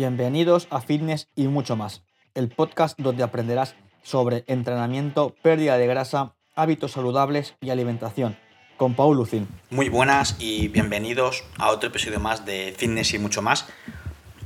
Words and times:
Bienvenidos 0.00 0.66
a 0.70 0.80
Fitness 0.80 1.28
y 1.36 1.46
mucho 1.48 1.76
más, 1.76 2.00
el 2.32 2.48
podcast 2.48 2.98
donde 2.98 3.22
aprenderás 3.22 3.74
sobre 4.02 4.44
entrenamiento, 4.46 5.36
pérdida 5.42 5.76
de 5.76 5.86
grasa, 5.86 6.32
hábitos 6.54 6.92
saludables 6.92 7.54
y 7.60 7.68
alimentación, 7.68 8.38
con 8.78 8.94
Paul 8.94 9.18
Lucín. 9.18 9.46
Muy 9.68 9.90
buenas 9.90 10.36
y 10.38 10.68
bienvenidos 10.68 11.44
a 11.58 11.68
otro 11.68 11.90
episodio 11.90 12.18
más 12.18 12.46
de 12.46 12.74
Fitness 12.74 13.12
y 13.12 13.18
mucho 13.18 13.42
más. 13.42 13.66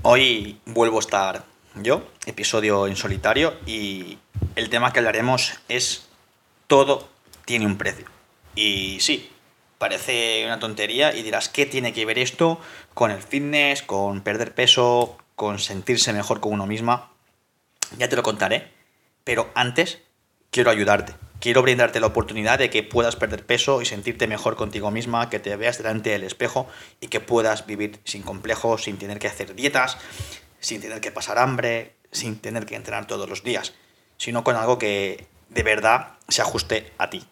Hoy 0.03 0.59
vuelvo 0.67 0.97
a 0.97 1.01
estar 1.01 1.45
yo, 1.77 2.03
episodio 2.27 2.89
en 2.89 2.97
solitario, 2.97 3.55
y 3.65 4.19
el 4.57 4.71
tema 4.71 4.93
que 4.93 4.99
hablaremos 4.99 5.61
es 5.69 6.09
todo 6.67 7.09
tiene 7.45 7.67
un 7.67 7.79
precio. 7.79 8.07
Y 8.57 8.99
sí, 8.99 9.31
parece 9.79 10.43
una 10.47 10.59
tontería 10.59 11.15
y 11.15 11.23
dirás, 11.23 11.49
¿qué 11.49 11.65
tiene 11.65 11.93
que 11.93 12.05
ver 12.07 12.19
esto 12.19 12.59
con 12.93 13.13
el 13.13 13.23
fitness, 13.23 13.83
con 13.83 14.21
perder 14.23 14.53
peso, 14.53 15.17
con 15.37 15.59
sentirse 15.59 16.13
mejor 16.13 16.41
con 16.41 16.53
uno 16.53 16.67
misma? 16.67 17.13
Ya 17.99 18.09
te 18.09 18.17
lo 18.17 18.23
contaré, 18.23 18.73
pero 19.25 19.51
antes 19.55 20.01
quiero 20.51 20.71
ayudarte. 20.71 21.15
Quiero 21.41 21.63
brindarte 21.63 22.01
la 22.01 22.07
oportunidad 22.07 22.59
de 22.59 22.71
que 22.71 22.83
puedas 22.83 23.17
perder 23.17 23.45
peso 23.45 23.83
y 23.83 23.87
sentirte 23.87 24.27
mejor 24.27 24.57
contigo 24.57 24.91
misma, 24.91 25.29
que 25.29 25.41
te 25.41 25.55
veas 25.57 25.79
delante 25.79 26.11
del 26.11 26.25
espejo 26.25 26.67
y 27.01 27.09
que 27.09 27.21
puedas 27.21 27.67
vivir 27.67 28.01
sin 28.05 28.23
complejos, 28.23 28.85
sin 28.85 28.97
tener 28.97 29.19
que 29.19 29.27
hacer 29.27 29.55
dietas, 29.55 29.99
sin 30.61 30.81
tener 30.81 31.01
que 31.01 31.11
pasar 31.11 31.39
hambre, 31.39 31.97
sin 32.13 32.39
tener 32.39 32.65
que 32.65 32.77
entrenar 32.77 33.07
todos 33.07 33.29
los 33.29 33.43
días, 33.43 33.75
sino 34.17 34.45
con 34.45 34.57
algo 34.57 34.79
que 34.79 35.27
de 35.51 35.63
verdad 35.63 36.15
se 36.29 36.41
ajuste 36.41 36.93
a 36.97 37.11
ti. 37.11 37.25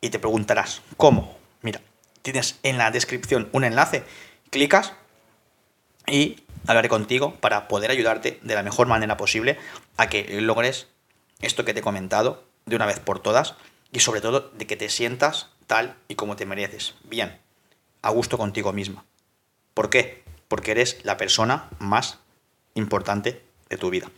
Y 0.00 0.10
te 0.10 0.18
preguntarás, 0.18 0.82
¿cómo? 0.96 1.38
Mira, 1.60 1.80
tienes 2.22 2.58
en 2.64 2.78
la 2.78 2.90
descripción 2.90 3.48
un 3.52 3.64
enlace, 3.64 4.02
clicas 4.50 4.94
y 6.06 6.42
hablaré 6.66 6.88
contigo 6.88 7.34
para 7.40 7.68
poder 7.68 7.90
ayudarte 7.90 8.38
de 8.42 8.54
la 8.54 8.62
mejor 8.62 8.86
manera 8.86 9.16
posible 9.16 9.58
a 9.96 10.08
que 10.08 10.40
logres 10.40 10.88
esto 11.40 11.64
que 11.64 11.74
te 11.74 11.80
he 11.80 11.82
comentado 11.82 12.44
de 12.66 12.76
una 12.76 12.86
vez 12.86 13.00
por 13.00 13.20
todas 13.20 13.54
y 13.90 14.00
sobre 14.00 14.20
todo 14.20 14.50
de 14.54 14.66
que 14.66 14.76
te 14.76 14.88
sientas 14.88 15.50
tal 15.66 15.96
y 16.08 16.14
como 16.14 16.36
te 16.36 16.46
mereces, 16.46 16.94
bien, 17.04 17.38
a 18.02 18.10
gusto 18.10 18.38
contigo 18.38 18.72
misma. 18.72 19.04
¿Por 19.74 19.90
qué? 19.90 20.22
Porque 20.48 20.72
eres 20.72 21.04
la 21.04 21.16
persona 21.16 21.68
más 21.78 22.18
importante 22.74 23.42
de 23.68 23.76
tu 23.76 23.90
vida. 23.90 24.10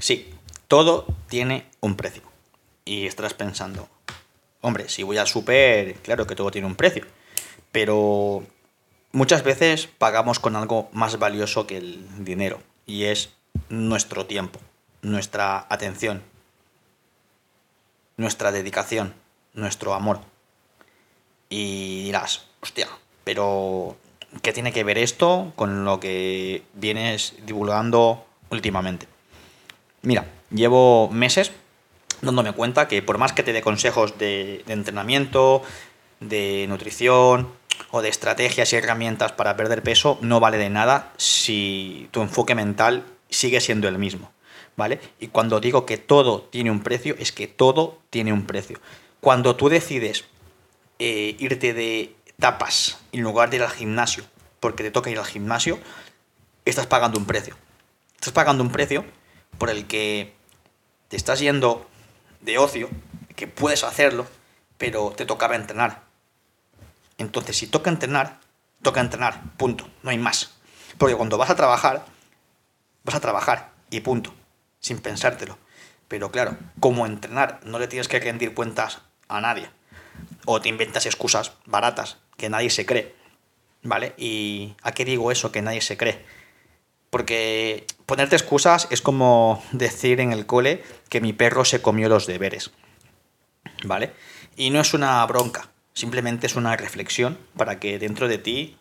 Sí, 0.00 0.32
todo 0.68 1.06
tiene 1.28 1.66
un 1.80 1.96
precio. 1.96 2.22
Y 2.84 3.06
estarás 3.06 3.34
pensando, 3.34 3.88
hombre, 4.60 4.88
si 4.88 5.02
voy 5.02 5.18
al 5.18 5.26
super, 5.26 5.94
claro 5.96 6.26
que 6.26 6.34
todo 6.34 6.50
tiene 6.50 6.66
un 6.66 6.76
precio. 6.76 7.04
Pero 7.72 8.44
muchas 9.12 9.44
veces 9.44 9.88
pagamos 9.98 10.38
con 10.38 10.56
algo 10.56 10.88
más 10.92 11.18
valioso 11.18 11.66
que 11.66 11.76
el 11.76 12.24
dinero. 12.24 12.60
Y 12.86 13.04
es 13.04 13.30
nuestro 13.68 14.26
tiempo, 14.26 14.60
nuestra 15.02 15.66
atención, 15.68 16.22
nuestra 18.16 18.52
dedicación, 18.52 19.14
nuestro 19.54 19.94
amor. 19.94 20.20
Y 21.50 22.04
dirás, 22.04 22.46
hostia, 22.60 22.88
pero 23.24 23.96
¿qué 24.42 24.52
tiene 24.52 24.72
que 24.72 24.84
ver 24.84 24.98
esto 24.98 25.52
con 25.56 25.84
lo 25.84 26.00
que 26.00 26.62
vienes 26.74 27.34
divulgando 27.44 28.26
últimamente? 28.50 29.06
Mira, 30.02 30.26
llevo 30.50 31.08
meses 31.10 31.52
dándome 32.22 32.52
cuenta 32.52 32.88
que 32.88 33.02
por 33.02 33.18
más 33.18 33.32
que 33.32 33.42
te 33.42 33.52
dé 33.52 33.62
consejos 33.62 34.18
de, 34.18 34.64
entrenamiento, 34.68 35.62
de 36.20 36.66
nutrición 36.68 37.48
o 37.90 38.02
de 38.02 38.08
estrategias 38.08 38.72
y 38.72 38.76
herramientas 38.76 39.32
para 39.32 39.56
perder 39.56 39.82
peso, 39.82 40.18
no 40.20 40.40
vale 40.40 40.58
de 40.58 40.70
nada 40.70 41.12
si 41.16 42.08
tu 42.10 42.22
enfoque 42.22 42.54
mental 42.54 43.04
sigue 43.28 43.60
siendo 43.60 43.88
el 43.88 43.98
mismo. 43.98 44.32
¿Vale? 44.76 45.00
Y 45.18 45.28
cuando 45.28 45.58
digo 45.58 45.86
que 45.86 45.96
todo 45.96 46.42
tiene 46.42 46.70
un 46.70 46.84
precio, 46.84 47.16
es 47.18 47.32
que 47.32 47.48
todo 47.48 47.98
tiene 48.10 48.32
un 48.32 48.46
precio. 48.46 48.78
Cuando 49.20 49.56
tú 49.56 49.68
decides 49.68 50.24
eh, 51.00 51.34
irte 51.40 51.74
de 51.74 52.14
tapas 52.38 53.00
en 53.10 53.22
lugar 53.22 53.50
de 53.50 53.56
ir 53.56 53.62
al 53.64 53.70
gimnasio, 53.70 54.22
porque 54.60 54.84
te 54.84 54.92
toca 54.92 55.10
ir 55.10 55.18
al 55.18 55.26
gimnasio, 55.26 55.80
estás 56.64 56.86
pagando 56.86 57.18
un 57.18 57.26
precio. 57.26 57.56
Estás 58.14 58.32
pagando 58.32 58.62
un 58.62 58.70
precio 58.70 59.04
por 59.58 59.70
el 59.70 59.86
que 59.86 60.34
te 61.08 61.16
estás 61.16 61.40
yendo 61.40 61.88
de 62.40 62.58
ocio, 62.58 62.88
que 63.36 63.46
puedes 63.46 63.84
hacerlo, 63.84 64.26
pero 64.78 65.12
te 65.16 65.26
tocaba 65.26 65.56
entrenar. 65.56 66.02
Entonces, 67.18 67.56
si 67.56 67.66
toca 67.66 67.90
entrenar, 67.90 68.38
toca 68.82 69.00
entrenar, 69.00 69.42
punto, 69.56 69.88
no 70.02 70.10
hay 70.10 70.18
más. 70.18 70.54
Porque 70.98 71.16
cuando 71.16 71.38
vas 71.38 71.50
a 71.50 71.56
trabajar, 71.56 72.04
vas 73.04 73.14
a 73.14 73.20
trabajar 73.20 73.70
y 73.90 74.00
punto, 74.00 74.34
sin 74.80 74.98
pensártelo. 74.98 75.58
Pero 76.08 76.30
claro, 76.30 76.56
como 76.80 77.06
entrenar 77.06 77.60
no 77.64 77.78
le 77.78 77.88
tienes 77.88 78.08
que 78.08 78.20
rendir 78.20 78.54
cuentas 78.54 79.00
a 79.28 79.40
nadie. 79.40 79.70
O 80.46 80.60
te 80.60 80.68
inventas 80.68 81.06
excusas 81.06 81.52
baratas 81.66 82.18
que 82.36 82.48
nadie 82.48 82.70
se 82.70 82.86
cree. 82.86 83.14
¿Vale? 83.82 84.14
¿Y 84.16 84.74
a 84.82 84.92
qué 84.92 85.04
digo 85.04 85.30
eso 85.30 85.52
que 85.52 85.62
nadie 85.62 85.80
se 85.80 85.96
cree? 85.96 86.24
Porque 87.10 87.86
ponerte 88.08 88.36
excusas 88.36 88.88
es 88.90 89.02
como 89.02 89.62
decir 89.70 90.20
en 90.20 90.32
el 90.32 90.46
cole 90.46 90.82
que 91.10 91.20
mi 91.20 91.34
perro 91.34 91.66
se 91.66 91.82
comió 91.82 92.08
los 92.08 92.26
deberes. 92.26 92.70
¿Vale? 93.84 94.14
Y 94.56 94.70
no 94.70 94.80
es 94.80 94.94
una 94.94 95.24
bronca, 95.26 95.68
simplemente 95.92 96.46
es 96.46 96.56
una 96.56 96.74
reflexión 96.74 97.38
para 97.54 97.78
que 97.78 97.98
dentro 97.98 98.26
de 98.26 98.38
ti 98.38 98.78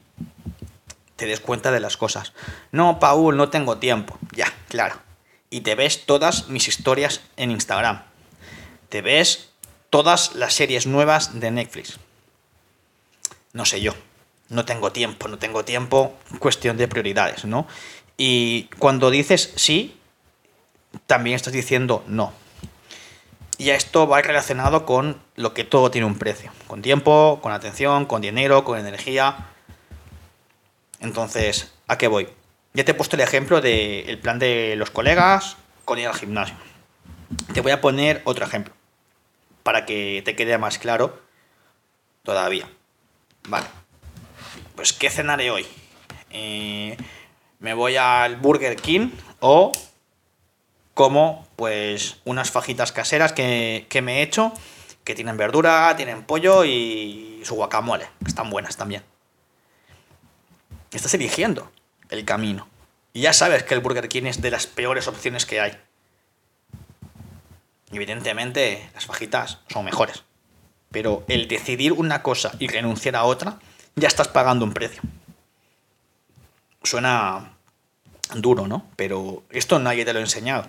te 1.17 1.25
des 1.25 1.41
cuenta 1.41 1.71
de 1.71 1.81
las 1.81 1.97
cosas. 1.97 2.31
No, 2.71 2.99
Paul, 2.99 3.35
no 3.35 3.49
tengo 3.49 3.79
tiempo. 3.79 4.17
Ya, 4.31 4.47
claro. 4.69 4.95
Y 5.49 5.59
te 5.59 5.75
ves 5.75 6.05
todas 6.05 6.47
mis 6.47 6.69
historias 6.69 7.19
en 7.35 7.51
Instagram. 7.51 8.03
Te 8.87 9.01
ves 9.01 9.49
todas 9.89 10.35
las 10.35 10.53
series 10.53 10.87
nuevas 10.87 11.37
de 11.37 11.51
Netflix. 11.51 11.99
No 13.51 13.65
sé 13.65 13.81
yo. 13.81 13.93
No 14.49 14.63
tengo 14.63 14.93
tiempo, 14.93 15.27
no 15.27 15.37
tengo 15.37 15.65
tiempo. 15.65 16.17
Cuestión 16.39 16.77
de 16.77 16.87
prioridades, 16.87 17.43
¿no? 17.43 17.67
Y 18.17 18.63
cuando 18.79 19.11
dices 19.11 19.53
sí, 19.55 19.97
también 21.05 21.35
estás 21.35 21.53
diciendo 21.53 22.03
no. 22.07 22.33
Y 23.59 23.69
esto 23.71 24.07
va 24.07 24.21
relacionado 24.21 24.85
con 24.85 25.19
lo 25.35 25.53
que 25.53 25.63
todo 25.63 25.89
tiene 25.89 26.05
un 26.05 26.17
precio. 26.17 26.51
Con 26.67 26.81
tiempo, 26.81 27.39
con 27.41 27.51
atención, 27.51 28.05
con 28.05 28.21
dinero, 28.21 28.63
con 28.63 28.77
energía. 28.77 29.47
Entonces, 30.99 31.73
¿a 31.87 31.97
qué 31.97 32.07
voy? 32.07 32.29
Ya 32.73 32.85
te 32.85 32.91
he 32.91 32.95
puesto 32.95 33.15
el 33.15 33.21
ejemplo 33.21 33.61
del 33.61 34.19
plan 34.19 34.37
de 34.37 34.75
los 34.75 34.91
colegas 34.91 35.57
con 35.85 35.97
ir 35.97 36.07
al 36.07 36.13
gimnasio. 36.13 36.55
Te 37.53 37.61
voy 37.61 37.71
a 37.71 37.81
poner 37.81 38.21
otro 38.25 38.45
ejemplo 38.45 38.73
para 39.63 39.85
que 39.85 40.21
te 40.23 40.35
quede 40.35 40.57
más 40.57 40.77
claro 40.77 41.19
todavía. 42.23 42.69
Vale. 43.47 43.65
Pues, 44.75 44.93
¿qué 44.93 45.09
cenaré 45.09 45.49
hoy? 45.49 45.65
Eh, 46.29 46.95
me 47.59 47.73
voy 47.73 47.97
al 47.97 48.37
Burger 48.37 48.75
King 48.75 49.09
o 49.39 49.71
como 50.93 51.47
pues 51.55 52.17
unas 52.25 52.51
fajitas 52.51 52.91
caseras 52.91 53.33
que, 53.33 53.87
me 54.01 54.19
he 54.19 54.21
hecho 54.21 54.53
que 55.03 55.15
tienen 55.15 55.37
verdura, 55.37 55.95
tienen 55.95 56.23
pollo 56.23 56.65
y 56.65 57.41
su 57.43 57.55
guacamole, 57.55 58.07
que 58.19 58.29
están 58.29 58.49
buenas 58.49 58.77
también. 58.77 59.03
Estás 60.91 61.13
eligiendo 61.13 61.71
el 62.09 62.25
camino. 62.25 62.67
Y 63.13 63.21
ya 63.21 63.33
sabes 63.33 63.63
que 63.63 63.73
el 63.73 63.79
Burger 63.79 64.09
King 64.09 64.23
es 64.25 64.41
de 64.41 64.51
las 64.51 64.67
peores 64.67 65.07
opciones 65.07 65.45
que 65.45 65.61
hay. 65.61 65.77
Evidentemente, 67.91 68.89
las 68.93 69.05
fajitas 69.05 69.59
son 69.69 69.85
mejores. 69.85 70.23
Pero 70.91 71.23
el 71.27 71.47
decidir 71.47 71.93
una 71.93 72.21
cosa 72.21 72.51
y 72.59 72.67
renunciar 72.67 73.15
a 73.15 73.23
otra, 73.23 73.59
ya 73.95 74.07
estás 74.07 74.27
pagando 74.27 74.65
un 74.65 74.73
precio 74.73 75.01
suena 76.87 77.56
duro, 78.35 78.67
¿no? 78.67 78.85
Pero 78.95 79.43
esto 79.49 79.79
nadie 79.79 80.05
te 80.05 80.13
lo 80.13 80.19
ha 80.19 80.23
enseñado. 80.23 80.67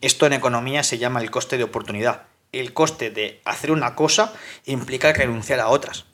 Esto 0.00 0.26
en 0.26 0.32
economía 0.32 0.82
se 0.82 0.98
llama 0.98 1.20
el 1.20 1.30
coste 1.30 1.58
de 1.58 1.64
oportunidad. 1.64 2.22
El 2.52 2.72
coste 2.72 3.10
de 3.10 3.40
hacer 3.44 3.70
una 3.70 3.94
cosa 3.94 4.32
implica 4.64 5.12
renunciar 5.12 5.60
a 5.60 5.68
otras. 5.68 6.06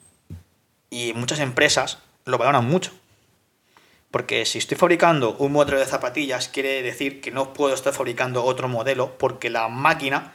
Y 0.89 1.13
muchas 1.13 1.39
empresas 1.39 1.99
lo 2.25 2.37
valoran 2.37 2.65
mucho. 2.65 2.91
Porque 4.11 4.45
si 4.45 4.57
estoy 4.57 4.77
fabricando 4.77 5.35
un 5.37 5.51
modelo 5.51 5.79
de 5.79 5.85
zapatillas, 5.85 6.49
quiere 6.49 6.81
decir 6.81 7.21
que 7.21 7.31
no 7.31 7.53
puedo 7.53 7.73
estar 7.73 7.93
fabricando 7.93 8.43
otro 8.43 8.67
modelo 8.67 9.17
porque 9.17 9.49
la 9.49 9.67
máquina 9.67 10.33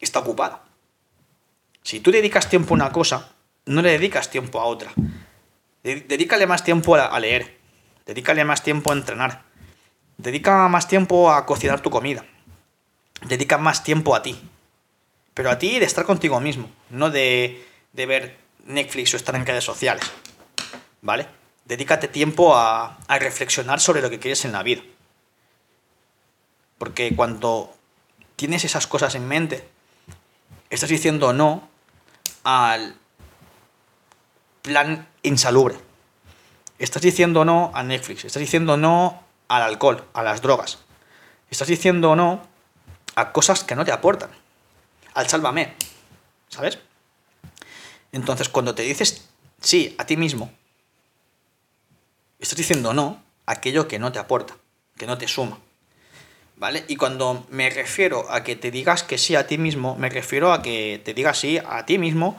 está 0.00 0.20
ocupada. 0.20 0.62
Si 1.82 2.00
tú 2.00 2.10
dedicas 2.10 2.48
tiempo 2.48 2.74
a 2.74 2.76
una 2.76 2.92
cosa, 2.92 3.32
no 3.64 3.82
le 3.82 3.92
dedicas 3.92 4.30
tiempo 4.30 4.60
a 4.60 4.64
otra. 4.64 4.92
Dedícale 5.82 6.46
más 6.46 6.64
tiempo 6.64 6.96
a 6.96 7.20
leer, 7.20 7.56
Dedícale 8.06 8.44
más 8.44 8.62
tiempo 8.62 8.92
a 8.92 8.94
entrenar. 8.94 9.42
Dedica 10.16 10.68
más 10.68 10.88
tiempo 10.88 11.30
a 11.30 11.44
cocinar 11.44 11.80
tu 11.80 11.90
comida. 11.90 12.24
Dedica 13.22 13.58
más 13.58 13.82
tiempo 13.82 14.14
a 14.14 14.22
ti. 14.22 14.40
Pero 15.34 15.50
a 15.50 15.58
ti 15.58 15.78
de 15.78 15.84
estar 15.84 16.04
contigo 16.04 16.40
mismo, 16.40 16.70
no 16.88 17.10
de, 17.10 17.66
de 17.92 18.06
ver 18.06 18.38
Netflix 18.64 19.12
o 19.12 19.16
estar 19.16 19.34
en 19.34 19.44
redes 19.44 19.64
sociales. 19.64 20.04
¿Vale? 21.02 21.26
Dedícate 21.64 22.08
tiempo 22.08 22.56
a, 22.56 22.96
a 23.06 23.18
reflexionar 23.18 23.80
sobre 23.80 24.00
lo 24.00 24.08
que 24.08 24.20
quieres 24.20 24.44
en 24.44 24.52
la 24.52 24.62
vida. 24.62 24.82
Porque 26.78 27.14
cuando 27.14 27.74
tienes 28.36 28.64
esas 28.64 28.86
cosas 28.86 29.14
en 29.14 29.26
mente, 29.26 29.68
estás 30.70 30.88
diciendo 30.88 31.32
no 31.32 31.68
al 32.44 32.96
plan 34.62 35.08
insalubre. 35.22 35.85
Estás 36.78 37.02
diciendo 37.02 37.44
no 37.44 37.70
a 37.74 37.82
Netflix, 37.82 38.24
estás 38.24 38.40
diciendo 38.40 38.76
no 38.76 39.22
al 39.48 39.62
alcohol, 39.62 40.04
a 40.12 40.22
las 40.22 40.42
drogas. 40.42 40.78
Estás 41.50 41.68
diciendo 41.68 42.14
no 42.16 42.42
a 43.14 43.32
cosas 43.32 43.64
que 43.64 43.74
no 43.74 43.84
te 43.84 43.92
aportan. 43.92 44.30
Al 45.14 45.28
sálvame, 45.28 45.74
¿sabes? 46.48 46.78
Entonces, 48.12 48.48
cuando 48.48 48.74
te 48.74 48.82
dices 48.82 49.28
sí 49.60 49.94
a 49.98 50.04
ti 50.04 50.16
mismo, 50.16 50.52
estás 52.38 52.58
diciendo 52.58 52.92
no 52.92 53.22
a 53.46 53.52
aquello 53.52 53.88
que 53.88 53.98
no 53.98 54.12
te 54.12 54.18
aporta, 54.18 54.56
que 54.98 55.06
no 55.06 55.16
te 55.16 55.28
suma. 55.28 55.58
¿Vale? 56.58 56.84
Y 56.88 56.96
cuando 56.96 57.46
me 57.50 57.68
refiero 57.68 58.30
a 58.30 58.42
que 58.42 58.56
te 58.56 58.70
digas 58.70 59.02
que 59.02 59.18
sí 59.18 59.34
a 59.34 59.46
ti 59.46 59.58
mismo, 59.58 59.94
me 59.96 60.08
refiero 60.08 60.52
a 60.52 60.62
que 60.62 61.00
te 61.04 61.12
digas 61.12 61.38
sí 61.38 61.58
a 61.58 61.84
ti 61.84 61.98
mismo 61.98 62.36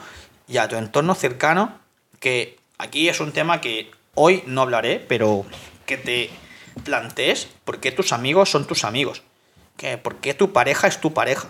y 0.48 0.58
a 0.58 0.68
tu 0.68 0.76
entorno 0.76 1.14
cercano, 1.14 1.80
que 2.20 2.60
aquí 2.80 3.10
es 3.10 3.20
un 3.20 3.32
tema 3.32 3.62
que 3.62 3.92
hoy 4.20 4.44
no 4.48 4.64
hablaré, 4.64 5.00
pero 5.00 5.46
que 5.86 5.98
te 5.98 6.30
plantees 6.84 7.48
por 7.64 7.80
qué 7.80 7.92
tus 7.92 8.12
amigos 8.12 8.50
son 8.50 8.66
tus 8.66 8.84
amigos, 8.84 9.22
que 9.78 9.98
por 9.98 10.18
qué 10.18 10.34
tu 10.34 10.52
pareja 10.52 10.88
es 10.88 11.00
tu 11.00 11.14
pareja, 11.14 11.50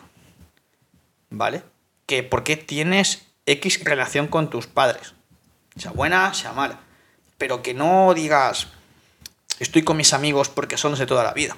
¿vale? 1.29 1.63
Que 2.05 2.23
por 2.23 2.43
qué 2.43 2.57
tienes 2.57 3.25
X 3.45 3.83
relación 3.83 4.27
con 4.27 4.49
tus 4.49 4.67
padres, 4.67 5.13
sea 5.77 5.91
buena, 5.91 6.33
sea 6.33 6.51
mala, 6.51 6.81
pero 7.37 7.63
que 7.63 7.73
no 7.73 8.13
digas 8.13 8.67
estoy 9.59 9.83
con 9.83 9.97
mis 9.97 10.13
amigos 10.13 10.49
porque 10.49 10.77
son 10.77 10.91
los 10.91 10.99
de 10.99 11.07
toda 11.07 11.23
la 11.23 11.33
vida 11.33 11.57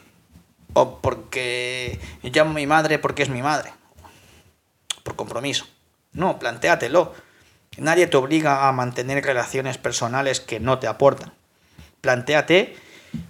o 0.74 1.00
porque 1.00 2.00
llamo 2.22 2.52
a 2.52 2.54
mi 2.54 2.68
madre 2.68 3.00
porque 3.00 3.24
es 3.24 3.30
mi 3.30 3.42
madre. 3.42 3.74
Por 5.04 5.16
compromiso. 5.16 5.66
No, 6.12 6.38
plantéatelo. 6.38 7.14
Nadie 7.80 8.08
te 8.08 8.18
obliga 8.18 8.68
a 8.68 8.72
mantener 8.72 9.24
relaciones 9.24 9.78
personales 9.78 10.40
que 10.40 10.60
no 10.60 10.80
te 10.80 10.88
aportan. 10.88 11.34
Plantéate 12.02 12.76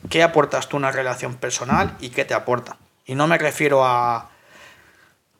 qué 0.09 0.23
aportas 0.23 0.69
tú 0.69 0.77
una 0.77 0.91
relación 0.91 1.35
personal 1.35 1.95
y 1.99 2.09
qué 2.09 2.25
te 2.25 2.33
aporta. 2.33 2.77
Y 3.05 3.15
no 3.15 3.27
me 3.27 3.37
refiero 3.37 3.85
a, 3.85 4.29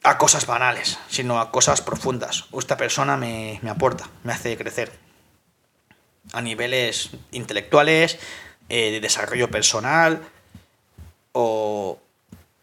a 0.03 0.17
cosas 0.17 0.45
banales, 0.45 0.99
sino 1.09 1.39
a 1.39 1.51
cosas 1.51 1.81
profundas. 1.81 2.45
Esta 2.57 2.77
persona 2.77 3.17
me, 3.17 3.59
me 3.61 3.69
aporta, 3.69 4.07
me 4.23 4.33
hace 4.33 4.57
crecer. 4.57 4.91
A 6.33 6.41
niveles 6.41 7.11
intelectuales, 7.31 8.19
eh, 8.69 8.91
de 8.91 8.99
desarrollo 8.99 9.49
personal, 9.49 10.21
o 11.31 11.99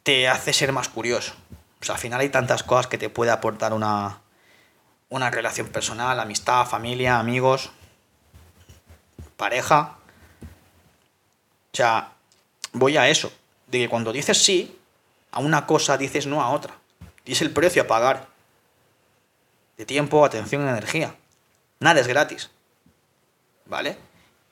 te 0.03 0.29
hace 0.29 0.53
ser 0.53 0.73
más 0.73 0.89
curioso. 0.89 1.35
O 1.81 1.85
sea, 1.85 1.97
al 1.97 2.01
final 2.01 2.21
hay 2.21 2.29
tantas 2.29 2.63
cosas 2.63 2.87
que 2.87 2.99
te 2.99 3.11
puede 3.11 3.31
aportar 3.31 3.73
una, 3.73 4.21
una 5.09 5.31
relación 5.31 5.69
personal, 5.69 6.19
amistad, 6.19 6.67
familia, 6.67 7.19
amigos, 7.19 7.71
pareja. 9.37 9.99
O 11.73 11.77
sea, 11.77 12.13
voy 12.73 12.97
a 12.97 13.09
eso, 13.09 13.33
de 13.69 13.79
que 13.79 13.89
cuando 13.89 14.13
dices 14.13 14.43
sí 14.43 14.79
a 15.31 15.41
una 15.41 15.67
cosa, 15.67 15.99
dices 15.99 16.27
no 16.27 16.43
a 16.43 16.51
otra. 16.51 16.79
Y 17.25 17.33
es 17.33 17.43
el 17.43 17.51
precio 17.51 17.83
a 17.83 17.87
pagar. 17.87 18.29
De 19.77 19.85
tiempo, 19.85 20.25
atención 20.25 20.65
y 20.65 20.69
energía. 20.69 21.15
Nada 21.81 22.01
es 22.01 22.07
gratis. 22.07 22.51
¿Vale? 23.67 23.99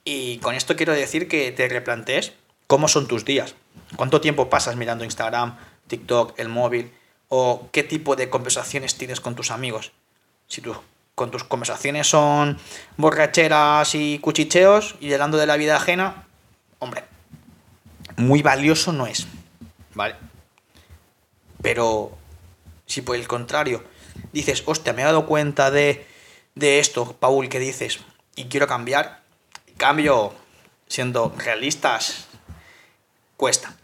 Y 0.04 0.38
con 0.38 0.54
esto 0.54 0.76
quiero 0.76 0.92
decir 0.92 1.28
que 1.28 1.50
te 1.52 1.68
replantees 1.68 2.34
cómo 2.66 2.88
son 2.88 3.08
tus 3.08 3.24
días. 3.24 3.54
¿Cuánto 3.96 4.20
tiempo 4.20 4.50
pasas 4.50 4.76
mirando 4.76 5.04
Instagram, 5.04 5.56
TikTok, 5.86 6.38
el 6.38 6.48
móvil? 6.48 6.92
¿O 7.28 7.68
qué 7.72 7.82
tipo 7.82 8.16
de 8.16 8.28
conversaciones 8.28 8.96
tienes 8.96 9.20
con 9.20 9.34
tus 9.34 9.50
amigos? 9.50 9.92
Si 10.46 10.60
tú 10.60 10.74
con 11.14 11.30
tus 11.30 11.44
conversaciones 11.44 12.08
son 12.08 12.58
borracheras 12.96 13.94
y 13.94 14.18
cuchicheos 14.18 14.96
y 15.00 15.12
hablando 15.12 15.38
de 15.38 15.46
la 15.46 15.56
vida 15.56 15.76
ajena, 15.76 16.26
hombre, 16.78 17.04
muy 18.16 18.42
valioso 18.42 18.92
no 18.92 19.06
es, 19.06 19.26
¿vale? 19.94 20.16
Pero 21.62 22.16
si 22.86 23.02
por 23.02 23.16
el 23.16 23.28
contrario 23.28 23.84
dices, 24.32 24.62
hostia, 24.66 24.92
me 24.92 25.02
he 25.02 25.04
dado 25.04 25.26
cuenta 25.26 25.70
de, 25.70 26.06
de 26.54 26.80
esto, 26.80 27.16
Paul, 27.18 27.48
que 27.48 27.58
dices, 27.58 28.00
y 28.36 28.46
quiero 28.46 28.66
cambiar, 28.66 29.22
cambio 29.76 30.34
siendo 30.88 31.34
realistas, 31.36 32.26
cuesta. 33.36 33.76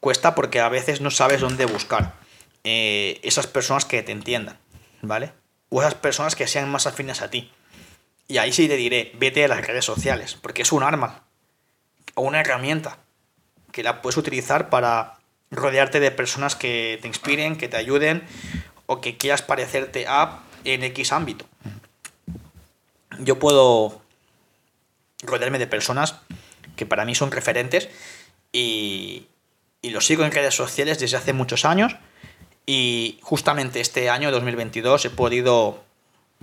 Cuesta 0.00 0.34
porque 0.34 0.60
a 0.60 0.68
veces 0.68 1.00
no 1.00 1.10
sabes 1.10 1.40
dónde 1.40 1.64
buscar 1.64 2.14
eh, 2.62 3.20
esas 3.22 3.46
personas 3.46 3.84
que 3.84 4.02
te 4.02 4.12
entiendan, 4.12 4.58
¿vale? 5.00 5.32
O 5.76 5.82
esas 5.82 5.96
personas 5.96 6.36
que 6.36 6.46
sean 6.46 6.70
más 6.70 6.86
afines 6.86 7.20
a 7.20 7.30
ti. 7.30 7.50
Y 8.28 8.38
ahí 8.38 8.52
sí 8.52 8.68
te 8.68 8.76
diré, 8.76 9.10
vete 9.16 9.44
a 9.44 9.48
las 9.48 9.66
redes 9.66 9.84
sociales, 9.84 10.38
porque 10.40 10.62
es 10.62 10.70
un 10.70 10.84
arma 10.84 11.24
o 12.14 12.22
una 12.22 12.38
herramienta 12.38 12.98
que 13.72 13.82
la 13.82 14.00
puedes 14.00 14.16
utilizar 14.16 14.70
para 14.70 15.18
rodearte 15.50 15.98
de 15.98 16.12
personas 16.12 16.54
que 16.54 17.00
te 17.02 17.08
inspiren, 17.08 17.56
que 17.56 17.66
te 17.66 17.76
ayuden 17.76 18.22
o 18.86 19.00
que 19.00 19.16
quieras 19.16 19.42
parecerte 19.42 20.06
a 20.06 20.44
en 20.62 20.84
X 20.84 21.10
ámbito. 21.10 21.44
Yo 23.18 23.40
puedo 23.40 24.00
rodearme 25.24 25.58
de 25.58 25.66
personas 25.66 26.14
que 26.76 26.86
para 26.86 27.04
mí 27.04 27.16
son 27.16 27.32
referentes 27.32 27.88
y, 28.52 29.26
y 29.82 29.90
lo 29.90 30.00
sigo 30.00 30.24
en 30.24 30.30
redes 30.30 30.54
sociales 30.54 31.00
desde 31.00 31.16
hace 31.16 31.32
muchos 31.32 31.64
años 31.64 31.96
y 32.66 33.18
justamente 33.22 33.80
este 33.80 34.10
año 34.10 34.30
2022 34.30 35.04
he 35.04 35.10
podido 35.10 35.82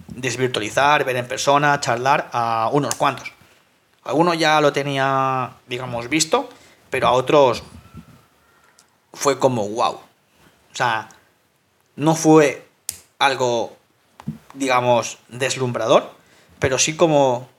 desvirtualizar, 0.08 1.04
ver 1.04 1.16
en 1.18 1.28
persona, 1.28 1.80
charlar 1.80 2.30
a 2.34 2.70
unos 2.72 2.96
cuantos. 2.96 3.32
Algunos 4.04 4.38
ya 4.38 4.62
lo 4.62 4.74
tenía, 4.74 5.54
digamos, 5.68 6.10
visto, 6.10 6.50
pero 6.90 7.08
a 7.08 7.12
otros 7.12 7.64
fue 9.14 9.38
como 9.38 9.68
wow. 9.68 9.94
O 9.94 10.76
sea, 10.76 11.10
no 11.96 12.16
fue 12.16 12.68
algo, 13.20 13.76
digamos, 14.54 15.18
deslumbrador, 15.28 16.12
pero 16.60 16.80
sí 16.80 16.96
como 16.96 17.50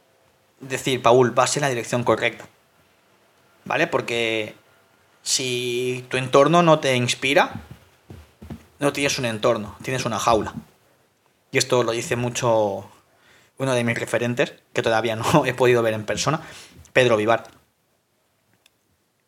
decir, 0.61 1.03
Paul, 1.03 1.31
vas 1.31 1.57
en 1.57 1.63
la 1.63 1.69
dirección 1.69 2.05
correcta. 2.05 2.47
¿vale? 3.65 3.87
Porque 3.87 4.55
si 5.23 6.05
tu 6.09 6.17
entorno 6.17 6.63
no 6.63 6.79
te 6.79 6.97
inspira, 6.97 7.63
no 8.83 8.93
tienes 8.93 9.17
un 9.21 9.27
entorno, 9.27 9.77
tienes 9.83 10.05
una 10.07 10.19
jaula. 10.19 10.55
Y 11.53 11.59
esto 11.59 11.85
lo 11.85 11.93
dice 11.93 12.17
mucho 12.17 12.91
uno 13.57 13.75
de 13.75 13.85
mis 13.85 13.97
referentes, 13.97 14.55
que 14.73 14.83
todavía 14.83 15.15
no 15.15 15.47
he 15.47 15.55
podido 15.55 15.83
ver 15.83 15.95
en 15.95 16.05
persona, 16.05 16.43
Pedro 16.93 17.17
Vivar. 17.17 17.45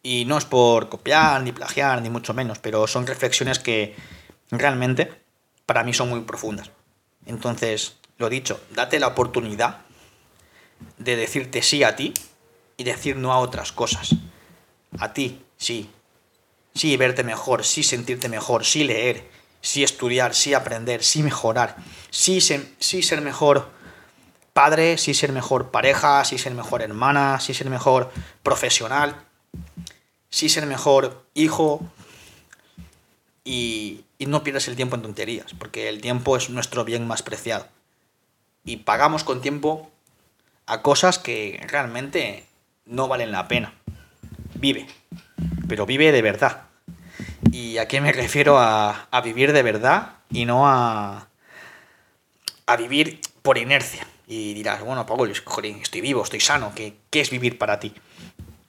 Y 0.03 0.25
no 0.25 0.37
es 0.37 0.45
por 0.45 0.89
copiar, 0.89 1.41
ni 1.43 1.53
plagiar, 1.53 2.03
ni 2.03 2.11
mucho 2.11 2.35
menos, 2.35 2.59
pero 2.59 2.89
son 2.89 3.07
reflexiones 3.07 3.61
que 3.61 3.95
realmente 4.51 5.23
para 5.67 5.85
mí 5.85 5.95
son 5.95 6.09
muy 6.09 6.21
profundas. 6.23 6.73
Entonces, 7.25 7.97
lo 8.19 8.29
dicho, 8.29 8.61
date 8.71 8.99
la 8.99 9.07
oportunidad 9.07 9.83
de 10.99 11.15
decirte 11.15 11.63
sí 11.63 11.85
a 11.85 11.95
ti 11.95 12.13
y 12.77 12.83
decir 12.83 13.15
no 13.17 13.33
a 13.33 13.39
otras 13.39 13.71
cosas. 13.71 14.17
A 14.99 15.13
ti, 15.13 15.45
sí. 15.57 15.91
Sí 16.75 16.97
verte 16.97 17.23
mejor, 17.23 17.65
sí 17.65 17.85
sentirte 17.85 18.29
mejor, 18.29 18.65
sí 18.65 18.83
leer, 18.83 19.31
sí 19.65 19.83
estudiar, 19.83 20.35
sí 20.35 20.53
aprender, 20.53 21.03
sí 21.03 21.23
mejorar, 21.23 21.77
sí, 22.11 22.41
sí 22.43 23.03
ser 23.03 23.23
mejor 23.23 23.71
padre, 24.53 24.99
sí 24.99 25.15
ser 25.15 25.33
mejor 25.33 25.71
pareja, 25.71 26.23
sí 26.27 26.37
ser 26.37 26.55
mejor 26.55 26.83
hermana, 26.83 27.41
sí 27.41 27.55
ser 27.55 27.71
mejor 27.71 28.13
profesional, 28.43 29.17
sí 30.29 30.51
ser 30.51 30.67
mejor 30.67 31.25
hijo. 31.33 31.81
Y, 33.43 34.05
y 34.19 34.27
no 34.27 34.43
pierdas 34.43 34.69
el 34.69 34.77
tiempo 34.77 34.97
en 34.97 35.03
tonterías, 35.03 35.55
porque 35.59 35.89
el 35.89 36.01
tiempo 36.01 36.37
es 36.37 36.51
nuestro 36.51 36.85
bien 36.85 37.07
más 37.07 37.23
preciado. 37.23 37.67
Y 38.65 38.79
pagamos 38.79 39.25
con 39.25 39.41
tiempo 39.41 39.91
a 40.67 40.83
cosas 40.83 41.19
que 41.19 41.63
realmente 41.69 42.45
no 42.85 43.09
valen 43.09 43.33
la 43.33 43.49
pena. 43.49 43.73
Vive, 44.55 44.87
pero 45.69 45.87
vive 45.87 46.13
de 46.13 46.23
verdad. 46.23 46.65
¿Y 47.53 47.79
a 47.79 47.89
qué 47.89 48.01
me 48.01 48.13
refiero 48.13 48.59
a, 48.59 49.09
vivir 49.23 49.53
de 49.53 49.63
verdad 49.63 50.19
y 50.31 50.45
no 50.45 50.69
a, 50.69 51.29
a 52.67 52.77
vivir 52.77 53.21
por 53.43 53.59
inercia? 53.59 54.07
Y 54.27 54.55
dirás, 54.55 54.83
bueno, 54.83 55.07
Pablo, 55.07 55.27
estoy 55.27 56.01
vivo, 56.01 56.23
estoy 56.23 56.41
sano, 56.41 56.73
¿qué, 56.75 56.97
¿qué 57.11 57.21
es 57.21 57.31
vivir 57.31 57.59
para 57.59 57.79
ti? 57.79 57.95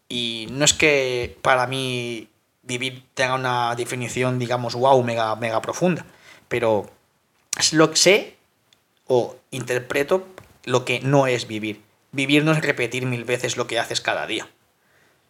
Y 0.10 0.48
no 0.52 0.66
es 0.66 0.74
que 0.74 1.38
para 1.42 1.66
mí 1.68 2.30
vivir 2.64 3.04
tenga 3.14 3.36
una 3.36 3.76
definición, 3.76 4.40
digamos, 4.40 4.76
wow, 4.76 5.02
mega, 5.04 5.36
mega 5.36 5.62
profunda, 5.62 6.06
pero 6.48 6.90
es 7.58 7.74
lo 7.74 7.90
que 7.92 7.98
sé 7.98 8.36
o 9.08 9.38
interpreto 9.52 10.28
lo 10.64 10.84
que 10.84 11.00
no 11.00 11.28
es 11.28 11.48
vivir. 11.48 11.82
Vivir 12.12 12.44
no 12.44 12.52
es 12.52 12.62
repetir 12.62 13.06
mil 13.06 13.24
veces 13.24 13.58
lo 13.58 13.68
que 13.68 13.80
haces 13.80 14.02
cada 14.02 14.26
día. 14.26 14.50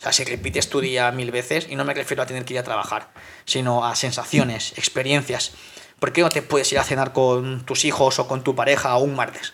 Sea, 0.06 0.14
si 0.14 0.24
repites 0.24 0.70
tu 0.70 0.82
día 0.82 1.12
mil 1.12 1.32
veces, 1.32 1.66
y 1.68 1.76
no 1.76 1.84
me 1.84 1.96
refiero 1.96 2.22
a 2.22 2.28
tener 2.28 2.46
que 2.46 2.54
ir 2.54 2.60
a 2.60 2.64
trabajar, 2.64 3.10
sino 3.44 3.88
a 3.88 3.96
sensaciones, 3.96 4.74
experiencias. 4.78 5.54
¿Por 5.98 6.14
qué 6.14 6.22
no 6.22 6.30
te 6.30 6.44
puedes 6.44 6.72
ir 6.72 6.78
a 6.78 6.84
cenar 6.84 7.12
con 7.12 7.66
tus 7.66 7.86
hijos 7.86 8.20
o 8.20 8.28
con 8.28 8.44
tu 8.44 8.54
pareja 8.54 8.96
un 8.98 9.16
martes? 9.16 9.54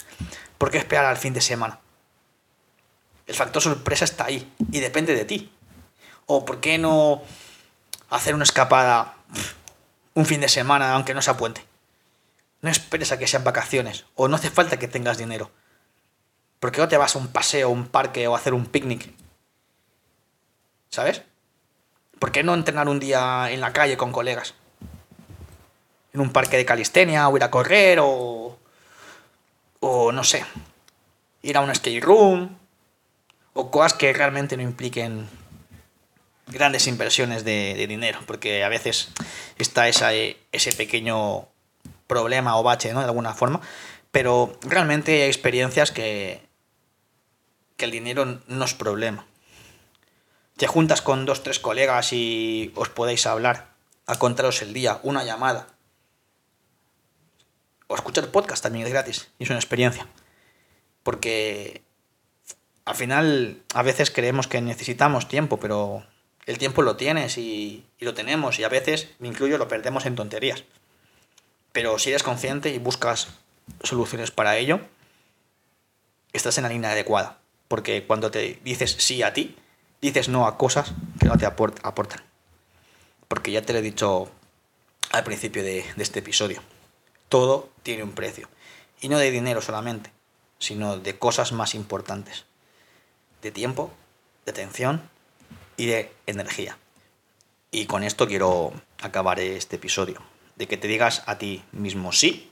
¿Por 0.58 0.70
qué 0.70 0.77
esperar 0.77 1.05
al 1.05 1.15
fin 1.15 1.34
de 1.34 1.39
semana? 1.39 1.79
El 3.27 3.34
factor 3.34 3.62
sorpresa 3.62 4.03
está 4.03 4.25
ahí 4.25 4.51
y 4.74 4.81
depende 4.81 5.15
de 5.15 5.24
ti. 5.24 5.53
¿O 6.25 6.43
por 6.43 6.60
qué 6.60 6.77
no 6.77 7.24
hacer 8.10 8.36
una 8.36 8.43
escapada 8.43 9.15
un 10.15 10.25
fin 10.25 10.41
de 10.41 10.50
semana 10.50 10.96
aunque 10.96 11.13
no 11.13 11.22
sea 11.22 11.38
puente? 11.38 11.63
No 12.60 12.70
esperes 12.70 13.13
a 13.13 13.17
que 13.17 13.27
sean 13.27 13.46
vacaciones 13.46 14.03
o 14.15 14.27
no 14.27 14.36
hace 14.36 14.50
falta 14.50 14.77
que 14.77 14.89
tengas 14.89 15.17
dinero. 15.17 15.50
¿Por 16.60 16.74
qué 16.74 16.81
no 16.81 16.89
te 16.89 16.98
vas 16.98 17.15
a 17.15 17.20
un 17.20 17.29
paseo, 17.29 17.70
un 17.70 17.88
parque 17.88 18.27
o 18.27 18.36
a 18.36 18.38
hacer 18.38 18.53
un 18.53 18.65
picnic? 18.65 19.21
¿Sabes? 20.91 21.21
¿Por 22.19 22.33
qué 22.33 22.43
no 22.43 22.53
entrenar 22.53 22.89
un 22.89 23.00
día 23.00 23.50
en 23.50 23.62
la 23.62 23.71
calle 23.71 23.95
con 23.95 24.12
colegas? 24.12 24.53
En 26.13 26.19
un 26.19 26.33
parque 26.33 26.57
de 26.57 26.65
calistenia 26.65 27.29
o 27.29 27.38
ir 27.38 27.43
a 27.43 27.50
correr 27.50 28.00
o... 28.01 28.60
o 29.79 30.12
no 30.12 30.24
sé. 30.25 30.45
Ir 31.41 31.55
a 31.55 31.62
un 31.62 31.74
skate 31.74 32.03
room 32.03 32.57
o 33.53 33.71
cosas 33.71 33.93
que 33.93 34.12
realmente 34.12 34.57
no 34.57 34.63
impliquen 34.63 35.27
grandes 36.48 36.88
inversiones 36.88 37.45
de, 37.45 37.86
dinero, 37.88 38.19
porque 38.27 38.63
a 38.63 38.69
veces 38.69 39.10
está 39.57 39.88
esa, 39.88 40.12
ese 40.13 40.74
pequeño 40.74 41.48
problema 42.07 42.57
o 42.60 42.63
bache, 42.63 42.93
¿no? 42.93 43.00
De 43.00 43.05
alguna 43.05 43.33
forma, 43.33 43.62
pero 44.12 44.57
realmente 44.63 45.24
hay 45.24 45.29
experiencias 45.29 45.91
que, 45.91 46.41
que 47.77 47.86
el 47.86 47.91
dinero 47.91 48.41
no 48.48 48.65
es 48.65 48.74
problema. 48.74 49.25
Te 50.58 50.67
juntas 50.67 51.01
con 51.01 51.25
dos, 51.25 51.43
tres 51.43 51.60
colegas 51.60 52.13
y 52.13 52.72
os 52.75 52.89
podéis 52.89 53.25
hablar, 53.25 53.72
a 54.05 54.20
contaros 54.20 54.62
el 54.62 54.74
día, 54.74 55.00
una 55.03 55.24
llamada. 55.24 55.67
O 57.88 57.96
escuchar 57.96 58.29
podcast 58.29 58.63
también 58.63 58.86
es 58.86 58.93
gratis, 58.93 59.29
y 59.39 59.43
es 59.43 59.50
una 59.50 59.60
experiencia. 59.60 60.08
Porque 61.03 61.81
al 62.86 62.96
final 62.96 63.63
a 63.74 63.84
veces 63.84 64.12
creemos 64.12 64.48
que 64.48 64.62
necesitamos 64.62 65.27
tiempo, 65.27 65.60
pero 65.60 66.05
el 66.46 66.58
tiempo 66.58 66.81
lo 66.81 66.98
tienes 66.98 67.38
y, 67.38 67.86
lo 68.00 68.13
tenemos 68.13 68.60
y 68.60 68.63
a 68.63 68.70
veces, 68.70 69.10
me 69.20 69.27
incluyo, 69.27 69.58
lo 69.58 69.67
perdemos 69.67 70.05
en 70.05 70.15
tonterías. 70.15 70.63
Pero 71.72 71.98
si 72.00 72.10
eres 72.10 72.24
consciente 72.24 72.74
y 72.74 72.79
buscas 72.79 73.29
soluciones 73.84 74.31
para 74.31 74.58
ello, 74.58 74.81
estás 76.34 76.58
en 76.58 76.63
la 76.63 76.70
línea 76.70 76.91
adecuada. 76.91 77.39
Porque 77.67 78.05
cuando 78.05 78.31
te 78.31 78.60
dices 78.63 78.96
sí 79.00 79.24
a 79.24 79.34
ti, 79.34 79.55
dices 80.01 80.29
no 80.29 80.48
a 80.48 80.58
cosas 80.58 80.93
que 81.20 81.27
no 81.27 81.38
te 81.38 81.46
aportan. 81.46 82.24
Porque 83.27 83.51
ya 83.51 83.62
te 83.62 83.74
lo 83.74 83.79
he 83.79 83.84
dicho 83.84 84.29
al 85.12 85.24
principio 85.24 85.63
de, 85.63 85.86
este 85.98 86.20
episodio. 86.20 86.62
Todo 87.29 87.70
tiene 87.84 88.03
un 88.03 88.12
precio. 88.12 88.50
Y 89.00 89.10
no 89.10 89.17
de 89.17 89.31
dinero 89.31 89.62
solamente, 89.62 90.12
sino 90.60 90.98
de 90.98 91.17
cosas 91.17 91.51
más 91.51 91.75
importantes. 91.75 92.46
De 93.41 93.51
tiempo, 93.51 93.91
de 94.46 94.51
atención 94.51 95.10
y 95.77 95.86
de 95.86 96.12
energía. 96.25 96.77
Y 97.72 97.86
con 97.86 98.03
esto 98.03 98.27
quiero 98.27 98.74
acabar 99.01 99.39
este 99.39 99.77
episodio. 99.77 100.22
De 100.55 100.67
que 100.67 100.77
te 100.77 100.88
digas 100.88 101.24
a 101.25 101.38
ti 101.38 101.63
mismo 101.72 102.12
sí 102.12 102.51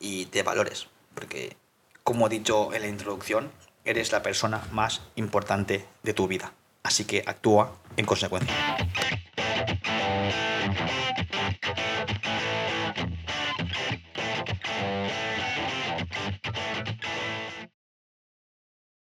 y 0.00 0.26
te 0.26 0.42
valores. 0.42 0.86
Porque, 1.14 1.56
como 2.02 2.26
he 2.26 2.30
dicho 2.30 2.72
en 2.72 2.82
la 2.82 2.88
introducción, 2.88 3.52
eres 3.86 4.12
la 4.12 4.22
persona 4.22 4.62
más 4.72 5.00
importante 5.14 5.86
de 6.02 6.12
tu 6.12 6.28
vida. 6.28 6.52
Así 6.82 7.04
que 7.04 7.22
actúa 7.26 7.72
en 7.96 8.04
consecuencia. 8.04 8.54